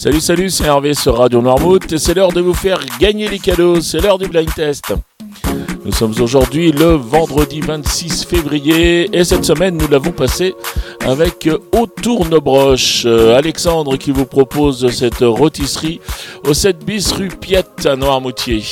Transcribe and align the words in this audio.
Salut, 0.00 0.20
salut, 0.22 0.48
c'est 0.48 0.64
Hervé 0.64 0.94
sur 0.94 1.18
Radio 1.18 1.42
Noirmouth 1.42 1.92
et 1.92 1.98
c'est 1.98 2.14
l'heure 2.14 2.32
de 2.32 2.40
vous 2.40 2.54
faire 2.54 2.80
gagner 2.98 3.28
les 3.28 3.38
cadeaux, 3.38 3.82
c'est 3.82 4.00
l'heure 4.00 4.16
du 4.16 4.28
blind 4.28 4.48
test. 4.54 4.94
Nous 5.84 5.92
sommes 5.92 6.14
aujourd'hui 6.22 6.72
le 6.72 6.92
vendredi 6.92 7.60
26 7.60 8.24
février 8.24 9.14
et 9.14 9.24
cette 9.24 9.44
semaine 9.44 9.76
nous 9.76 9.88
l'avons 9.88 10.12
passé 10.12 10.54
avec 11.06 11.50
Au 11.72 11.86
Tournebroche. 11.86 13.02
Euh, 13.04 13.36
Alexandre 13.36 13.98
qui 13.98 14.10
vous 14.10 14.24
propose 14.24 14.88
cette 14.90 15.20
rôtisserie 15.20 16.00
au 16.48 16.54
7 16.54 16.82
bis 16.82 17.12
rue 17.12 17.28
Piette 17.28 17.84
à 17.84 17.94
Noirmoutier. 17.94 18.62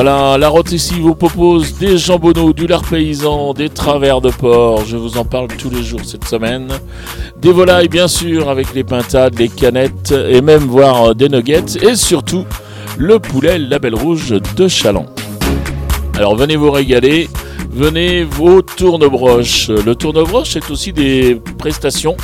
Voilà, 0.00 0.38
la 0.38 0.48
rôtisserie 0.48 1.00
vous 1.00 1.16
propose 1.16 1.76
des 1.76 1.98
jambonneaux, 1.98 2.52
du 2.52 2.68
lard 2.68 2.84
paysan, 2.84 3.52
des 3.52 3.68
travers 3.68 4.20
de 4.20 4.30
porc. 4.30 4.84
Je 4.86 4.96
vous 4.96 5.18
en 5.18 5.24
parle 5.24 5.48
tous 5.48 5.70
les 5.70 5.82
jours 5.82 6.02
cette 6.04 6.24
semaine. 6.24 6.68
Des 7.42 7.50
volailles, 7.50 7.88
bien 7.88 8.06
sûr, 8.06 8.48
avec 8.48 8.72
les 8.76 8.84
pintades, 8.84 9.36
les 9.36 9.48
canettes 9.48 10.12
et 10.12 10.40
même 10.40 10.62
voir 10.62 11.16
des 11.16 11.28
nuggets. 11.28 11.82
Et 11.82 11.96
surtout, 11.96 12.44
le 12.96 13.18
poulet 13.18 13.58
Label 13.58 13.96
Rouge 13.96 14.36
de 14.54 14.68
Chaland. 14.68 15.06
Alors 16.16 16.36
venez 16.36 16.54
vous 16.54 16.70
régaler. 16.70 17.28
Venez 17.72 18.22
vos 18.22 18.62
tournebroches. 18.62 19.68
Le 19.68 19.96
tournebroche, 19.96 20.50
c'est 20.50 20.70
aussi 20.70 20.92
des 20.92 21.40
prestations 21.58 22.16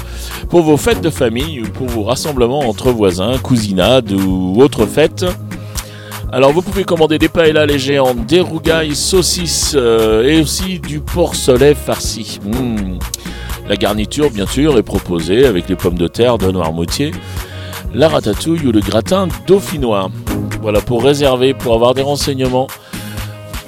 pour 0.49 0.63
vos 0.63 0.77
fêtes 0.77 1.01
de 1.01 1.11
famille 1.11 1.61
ou 1.61 1.65
pour 1.65 1.89
vos 1.89 2.05
rassemblements 2.05 2.69
entre 2.69 2.93
voisins, 2.93 3.37
cousinades 3.39 4.13
ou 4.13 4.63
autres 4.63 4.87
fêtes. 4.87 5.27
Alors 6.35 6.51
vous 6.51 6.63
pouvez 6.63 6.83
commander 6.83 7.17
des 7.17 7.29
paellas 7.29 7.65
les 7.65 7.79
géantes, 7.79 8.27
des 8.27 8.41
rougailles, 8.41 8.97
saucisses 8.97 9.75
euh, 9.77 10.25
et 10.25 10.41
aussi 10.41 10.81
du 10.81 10.99
porcelet 10.99 11.77
farci. 11.77 12.41
Mmh. 12.43 12.99
La 13.69 13.77
garniture 13.77 14.33
bien 14.33 14.45
sûr 14.45 14.77
est 14.77 14.83
proposée 14.83 15.47
avec 15.47 15.69
les 15.69 15.77
pommes 15.77 15.97
de 15.97 16.09
terre 16.09 16.37
de 16.39 16.51
Noirmoutier, 16.51 17.13
la 17.95 18.09
ratatouille 18.09 18.67
ou 18.67 18.73
le 18.73 18.81
gratin 18.81 19.29
dauphinois. 19.47 20.11
Voilà 20.61 20.81
pour 20.81 21.05
réserver, 21.05 21.55
pour 21.55 21.73
avoir 21.73 21.95
des 21.95 22.03
renseignements 22.03 22.67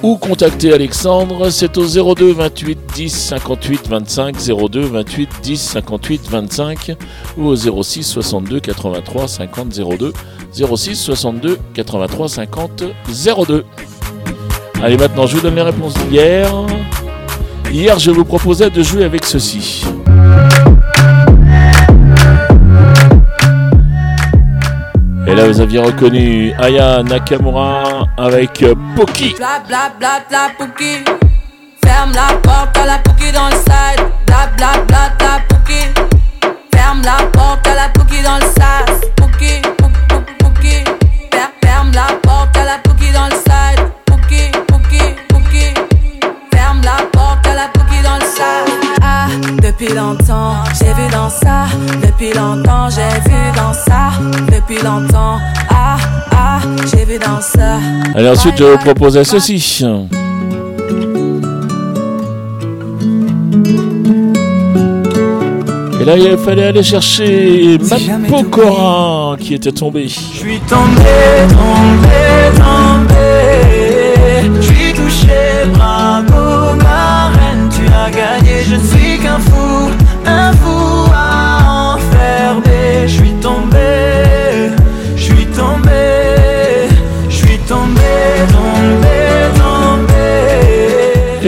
ou 0.03 0.17
contacter 0.17 0.73
Alexandre, 0.73 1.49
c'est 1.49 1.77
au 1.77 2.15
02 2.15 2.31
28 2.33 2.79
10 2.95 3.09
58 3.09 3.87
25, 3.87 4.35
02 4.37 4.81
28 4.81 5.29
10 5.41 5.57
58 5.61 6.29
25 6.29 6.91
ou 7.37 7.45
au 7.47 7.55
06 7.55 8.03
62 8.03 8.59
83 8.59 9.27
50 9.27 9.67
02 9.99 10.13
06 10.53 10.95
62 10.95 11.57
83 11.73 12.29
50 12.29 12.83
02. 13.47 13.65
Allez, 14.81 14.97
maintenant, 14.97 15.25
je 15.25 15.35
vous 15.37 15.41
donne 15.41 15.55
les 15.55 15.61
réponses 15.61 15.95
d'hier. 15.95 16.51
Hier, 17.71 17.97
je 17.97 18.11
vous 18.11 18.25
proposais 18.25 18.69
de 18.69 18.83
jouer 18.83 19.03
avec 19.03 19.25
ceci. 19.25 19.83
Vous 25.47 25.61
aviez 25.61 25.79
reconnu 25.79 26.51
Aya 26.59 27.01
Nakamura 27.03 28.05
avec 28.17 28.65
Poki. 28.95 29.35
Ferme 31.85 32.11
la 32.13 32.36
Depuis 54.69 54.83
longtemps, 54.83 55.37
ah, 55.69 55.97
ah, 56.31 56.59
j'ai 56.91 57.05
vu 57.05 57.17
dans 57.17 57.39
ça. 57.39 57.77
Allez, 58.13 58.27
ensuite, 58.27 58.57
je 58.57 58.65
vous 58.65 58.77
proposais 58.77 59.23
ceci. 59.23 59.81
Et 66.01 66.05
là, 66.05 66.17
il 66.17 66.37
fallait 66.37 66.65
aller 66.65 66.83
chercher 66.83 67.77
Matt 67.77 68.27
Pokora 68.27 69.37
qui 69.39 69.53
était 69.53 69.71
tombé. 69.71 70.09
Je 70.09 70.19
suis 70.19 70.59
tombé, 70.61 71.47
tombé, 71.47 72.57
tombé. 72.57 74.51
Je 74.59 74.61
suis 74.61 74.93
touché, 74.93 75.69
bravo 75.73 75.96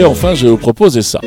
Et 0.00 0.04
enfin, 0.06 0.34
je 0.34 0.44
vais 0.44 0.50
vous 0.50 0.56
proposer 0.56 1.02
ça. 1.02 1.20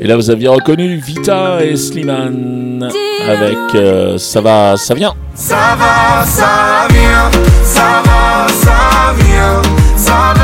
Et 0.00 0.06
là, 0.06 0.14
vous 0.14 0.30
aviez 0.30 0.46
reconnu 0.46 0.94
Vita 1.04 1.64
et 1.64 1.74
Slimane 1.74 2.88
avec 3.28 3.58
euh, 3.74 4.18
Ça 4.18 4.40
va, 4.40 4.76
ça 4.76 4.94
vient. 4.94 5.14
Ça 5.34 5.76
va, 5.76 6.24
ça 6.24 6.86
vient, 6.90 7.28
ça 7.64 8.02
va, 8.04 8.46
ça 8.48 9.14
vient, 9.18 9.62
ça 9.96 10.34
va, 10.36 10.41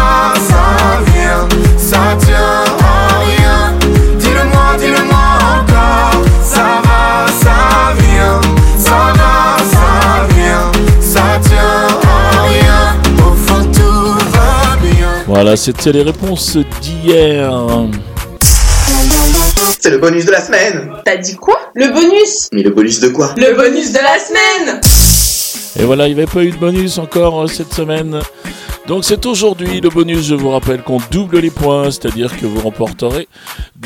Voilà, 15.41 15.55
c'était 15.57 15.93
les 15.93 16.03
réponses 16.03 16.57
d'hier. 16.83 17.49
C'est 19.79 19.91
le 19.91 19.99
bonus 19.99 20.25
de 20.25 20.33
la 20.33 20.41
semaine. 20.45 20.91
T'as 21.05 21.17
dit 21.17 21.37
quoi? 21.37 21.61
Le 21.77 21.93
bonus 21.93 22.49
Mais 22.53 22.65
le 22.65 22.71
bonus 22.71 22.99
de 22.99 23.11
quoi? 23.11 23.37
Le 23.37 23.55
bonus 23.55 23.93
de 23.93 23.99
la 23.99 24.19
semaine 24.19 24.81
Et 25.79 25.85
voilà, 25.85 26.09
il 26.09 26.17
n'y 26.17 26.21
avait 26.21 26.29
pas 26.29 26.43
eu 26.43 26.51
de 26.51 26.57
bonus 26.57 26.99
encore 26.99 27.45
euh, 27.45 27.47
cette 27.47 27.73
semaine. 27.73 28.19
Donc 28.89 29.05
c'est 29.05 29.27
aujourd'hui 29.27 29.83
le 29.83 29.91
bonus, 29.91 30.25
je 30.25 30.35
vous 30.35 30.49
rappelle 30.49 30.83
qu'on 30.83 30.99
double 31.11 31.41
les 31.41 31.51
points, 31.51 31.91
c'est-à-dire 31.91 32.35
que 32.35 32.47
vous 32.47 32.59
remporterez 32.59 33.29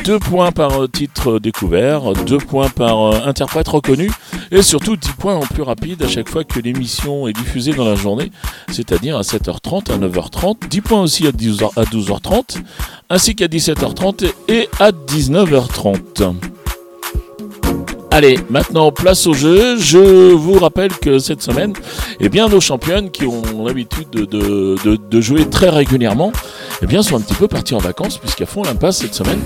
2 0.05 0.21
points 0.21 0.53
par 0.53 0.83
euh, 0.83 0.87
titre 0.87 1.41
découvert, 1.41 2.13
2 2.13 2.39
points 2.39 2.69
par 2.69 3.13
euh, 3.13 3.21
interprète 3.27 3.67
reconnu, 3.67 4.13
et 4.53 4.63
surtout 4.63 4.97
10 4.97 5.11
points 5.19 5.35
en 5.35 5.41
plus 5.41 5.63
rapide 5.63 6.05
à 6.05 6.09
chaque 6.09 6.29
fois 6.29 6.45
que 6.45 6.61
l'émission 6.61 7.27
est 7.27 7.33
diffusée 7.33 7.73
dans 7.73 7.85
la 7.85 7.97
journée, 7.97 8.31
c'est-à-dire 8.71 9.19
à 9.19 9.23
7h30, 9.23 9.91
à 9.91 9.99
9h30, 9.99 10.69
10 10.69 10.81
points 10.83 11.03
aussi 11.03 11.27
à 11.27 11.33
12h, 11.33 11.71
à 11.77 11.83
12h30, 11.83 12.63
ainsi 13.11 13.35
qu'à 13.35 13.49
17h30 13.49 14.33
et 14.47 14.69
à 14.79 14.93
19h30. 14.93 16.52
Allez, 18.15 18.39
maintenant 18.51 18.93
place 18.93 19.27
au 19.27 19.33
jeu. 19.33 19.79
Je 19.79 20.33
vous 20.35 20.59
rappelle 20.59 20.91
que 20.91 21.19
cette 21.19 21.41
semaine, 21.41 21.73
eh 22.21 22.29
bien, 22.29 22.47
nos 22.47 22.61
championnes 22.61 23.11
qui 23.11 23.25
ont 23.25 23.65
l'habitude 23.65 24.11
de, 24.11 25.21
jouer 25.23 25.49
très 25.49 25.71
régulièrement, 25.71 26.31
eh 26.83 26.87
bien, 26.87 27.03
sont 27.03 27.17
un 27.17 27.23
petit 27.23 27.33
peu 27.33 27.49
parties 27.49 27.75
en 27.75 27.79
vacances 27.79 28.19
puisqu'elles 28.19 28.49
font 28.49 28.65
l'impasse 28.65 28.99
cette 28.99 29.15
semaine. 29.15 29.41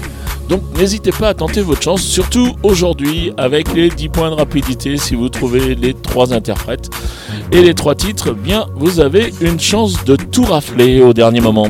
Donc 0.49 0.63
n'hésitez 0.77 1.13
pas 1.13 1.29
à 1.29 1.35
tenter 1.35 1.61
votre 1.61 1.81
chance, 1.81 2.03
surtout 2.03 2.57
aujourd'hui 2.65 3.33
avec 3.37 3.73
les 3.73 3.89
10 3.89 4.09
points 4.09 4.31
de 4.31 4.35
rapidité. 4.35 4.97
Si 4.97 5.15
vous 5.15 5.29
trouvez 5.29 5.77
les 5.77 5.95
trois 5.95 6.35
interprètes 6.35 6.91
et 7.53 7.63
les 7.63 7.75
trois 7.75 7.95
titres, 7.95 8.31
eh 8.33 8.35
bien, 8.35 8.67
vous 8.75 8.99
avez 8.99 9.33
une 9.43 9.61
chance 9.61 10.05
de 10.05 10.17
tout 10.17 10.45
rafler 10.45 11.01
au 11.03 11.13
dernier 11.13 11.41
moment. 11.41 11.69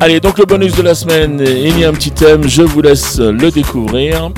Allez, 0.00 0.18
donc 0.18 0.38
le 0.38 0.46
bonus 0.46 0.74
de 0.76 0.82
la 0.82 0.94
semaine, 0.94 1.44
il 1.46 1.78
y 1.78 1.84
a 1.84 1.90
un 1.90 1.92
petit 1.92 2.10
thème, 2.10 2.48
je 2.48 2.62
vous 2.62 2.80
laisse 2.80 3.18
le 3.18 3.50
découvrir. 3.50 4.30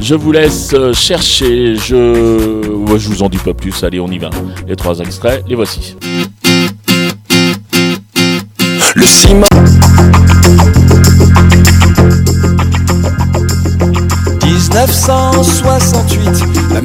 Je 0.00 0.14
vous 0.14 0.32
laisse 0.32 0.72
euh, 0.74 0.92
chercher, 0.92 1.76
je... 1.76 2.60
Je 2.96 3.08
vous 3.08 3.22
en 3.22 3.28
dis 3.28 3.38
pas 3.38 3.54
plus, 3.54 3.84
allez 3.84 4.00
on 4.00 4.08
y 4.08 4.18
va. 4.18 4.30
Les 4.66 4.74
trois 4.74 4.98
extraits, 4.98 5.44
les 5.46 5.54
voici. 5.54 5.96
Le 8.96 9.02
ciment. 9.02 9.46
1968, 14.42 16.72
la. 16.72 16.80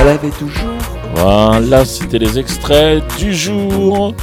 Elle 0.00 0.08
avait 0.08 0.30
toujours 0.30 0.81
Voilà, 1.14 1.84
c'était 1.84 2.18
les 2.18 2.38
extraits 2.38 3.02
du 3.18 3.34
jour. 3.34 4.14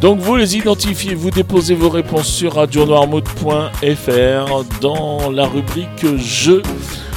Donc 0.00 0.18
vous 0.18 0.36
les 0.36 0.56
identifiez, 0.56 1.14
vous 1.14 1.30
déposez 1.30 1.74
vos 1.74 1.88
réponses 1.88 2.26
sur 2.26 2.54
radionoirmouth.fr 2.54 4.64
dans 4.80 5.30
la 5.30 5.46
rubrique 5.46 6.16
jeux 6.16 6.62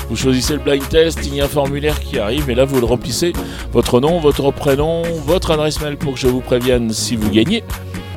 Vous 0.07 0.15
choisissez 0.15 0.53
le 0.53 0.59
blind 0.59 0.87
test, 0.87 1.19
il 1.25 1.33
y 1.33 1.41
a 1.41 1.45
un 1.45 1.47
formulaire 1.47 1.99
qui 1.99 2.19
arrive 2.19 2.47
et 2.49 2.55
là 2.55 2.65
vous 2.65 2.79
le 2.79 2.85
remplissez, 2.85 3.33
votre 3.71 3.99
nom, 3.99 4.19
votre 4.19 4.51
prénom, 4.51 5.01
votre 5.25 5.49
adresse 5.49 5.81
mail 5.81 5.97
pour 5.97 6.13
que 6.13 6.19
je 6.19 6.27
vous 6.27 6.41
prévienne 6.41 6.91
si 6.91 7.15
vous 7.15 7.31
gagnez. 7.31 7.63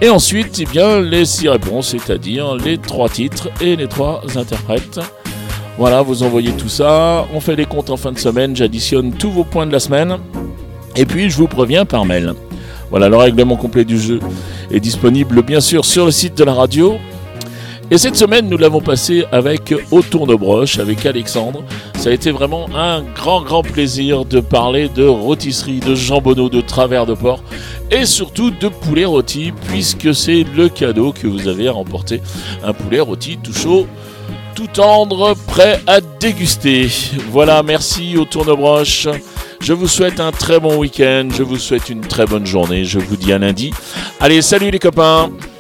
Et 0.00 0.11
ensuite, 0.11 0.61
eh 0.61 0.67
bien, 0.67 1.00
les 1.00 1.25
six 1.25 1.49
réponses, 1.49 1.89
c'est-à-dire 1.89 2.55
les 2.55 2.79
trois 2.79 3.09
titres 3.09 3.49
et 3.61 3.75
les 3.75 3.89
trois 3.89 4.23
interprètes. 4.37 5.00
Voilà, 5.79 6.03
vous 6.03 6.23
envoyez 6.23 6.53
tout 6.53 6.69
ça, 6.69 7.27
on 7.33 7.41
fait 7.41 7.56
les 7.56 7.65
comptes 7.65 7.91
en 7.91 7.97
fin 7.97 8.12
de 8.12 8.19
semaine, 8.19 8.55
j'additionne 8.55 9.12
tous 9.12 9.31
vos 9.31 9.45
points 9.45 9.67
de 9.67 9.73
la 9.73 9.81
semaine, 9.81 10.19
et 10.96 11.06
puis 11.06 11.31
je 11.31 11.37
vous 11.37 11.49
préviens 11.49 11.85
par 11.85 12.05
mail. 12.05 12.35
Voilà, 12.90 13.08
le 13.08 13.17
règlement 13.17 13.56
complet 13.56 13.85
du 13.85 13.99
jeu 13.99 14.20
est 14.70 14.81
disponible 14.81 15.43
bien 15.43 15.61
sûr 15.61 15.85
sur 15.85 16.06
le 16.06 16.11
site 16.11 16.37
de 16.37 16.44
la 16.44 16.55
radio. 16.55 16.99
Et 17.90 17.96
cette 17.96 18.17
semaine, 18.17 18.50
nous 18.50 18.58
l'avons 18.58 18.82
passé 18.82 19.25
avec 19.32 19.75
Au 19.90 20.02
Tournebroche, 20.02 20.79
avec 20.79 21.06
Alexandre. 21.06 21.64
Ça 21.96 22.11
a 22.11 22.12
été 22.12 22.31
vraiment 22.31 22.69
un 22.76 23.02
grand, 23.02 23.40
grand 23.43 23.62
plaisir 23.62 24.26
de 24.26 24.40
parler 24.40 24.90
de 24.90 25.06
rôtisserie, 25.06 25.81
de 25.81 25.94
jambonneau, 25.94 26.50
de 26.50 26.61
travers 26.61 27.06
de 27.06 27.14
porc 27.14 27.43
et 27.90 28.05
surtout 28.05 28.50
de 28.50 28.69
poulet 28.69 29.06
rôti, 29.06 29.52
puisque 29.69 30.14
c'est 30.14 30.44
le 30.55 30.69
cadeau 30.69 31.12
que 31.12 31.26
vous 31.26 31.49
avez 31.49 31.69
à 31.69 31.73
remporter. 31.73 32.20
Un 32.62 32.75
poulet 32.75 33.00
rôti 33.00 33.38
tout 33.43 33.55
chaud, 33.55 33.87
tout 34.55 34.67
tendre, 34.67 35.35
prêt 35.46 35.81
à 35.87 36.00
déguster. 36.20 36.88
Voilà, 37.31 37.62
merci 37.62 38.19
au 38.19 38.26
Tournebroche. 38.26 39.08
Je 39.61 39.73
vous 39.73 39.89
souhaite 39.89 40.21
un 40.21 40.33
très 40.33 40.61
bon 40.61 40.77
week-end, 40.79 41.29
je 41.37 41.43
vous 41.43 41.59
souhaite 41.59 41.89
une 41.89 42.01
très 42.01 42.27
bonne 42.27 42.47
journée, 42.47 42.85
je 42.85 42.99
vous 42.99 43.17
dis 43.17 43.33
à 43.33 43.39
lundi. 43.39 43.73
Allez, 44.21 44.41
salut 44.41 44.71
les 44.71 44.79
copains 44.79 45.31